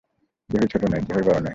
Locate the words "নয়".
0.91-1.03, 1.37-1.49